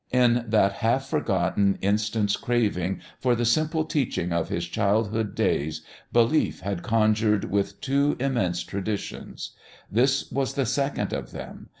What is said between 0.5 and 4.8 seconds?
half forgotten instant's craving for the simple teaching of his